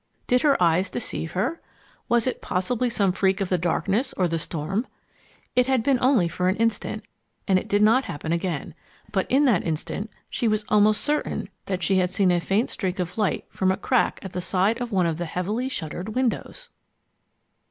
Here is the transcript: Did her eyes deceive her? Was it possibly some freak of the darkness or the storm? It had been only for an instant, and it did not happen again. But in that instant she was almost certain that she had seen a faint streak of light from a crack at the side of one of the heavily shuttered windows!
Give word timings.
Did 0.25 0.41
her 0.41 0.59
eyes 0.59 0.89
deceive 0.89 1.33
her? 1.33 1.61
Was 2.09 2.25
it 2.25 2.41
possibly 2.41 2.89
some 2.89 3.11
freak 3.11 3.39
of 3.39 3.49
the 3.49 3.57
darkness 3.59 4.13
or 4.13 4.27
the 4.27 4.39
storm? 4.39 4.87
It 5.55 5.67
had 5.67 5.83
been 5.83 5.99
only 6.01 6.27
for 6.27 6.49
an 6.49 6.55
instant, 6.55 7.03
and 7.47 7.59
it 7.59 7.67
did 7.67 7.83
not 7.83 8.05
happen 8.05 8.31
again. 8.31 8.73
But 9.11 9.29
in 9.29 9.45
that 9.45 9.63
instant 9.63 10.09
she 10.27 10.47
was 10.47 10.65
almost 10.69 11.01
certain 11.03 11.49
that 11.67 11.83
she 11.83 11.97
had 11.99 12.09
seen 12.09 12.31
a 12.31 12.41
faint 12.41 12.71
streak 12.71 12.97
of 12.97 13.15
light 13.19 13.45
from 13.51 13.71
a 13.71 13.77
crack 13.77 14.17
at 14.23 14.33
the 14.33 14.41
side 14.41 14.81
of 14.81 14.91
one 14.91 15.05
of 15.05 15.17
the 15.19 15.25
heavily 15.25 15.69
shuttered 15.69 16.09
windows! 16.15 16.69